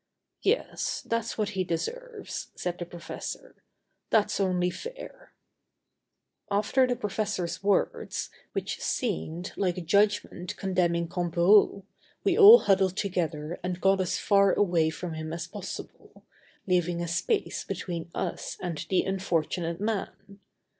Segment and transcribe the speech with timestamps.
[0.41, 3.61] "Yes, that's what he deserves," said the professor.
[4.09, 5.33] "That's only fair."
[6.49, 11.83] After the professor's words, which seemed like a judgment condemning Comperou,
[12.23, 16.25] we all huddled together and got as far away from him as possible,
[16.65, 20.39] leaving a space between us and the unfortunate man.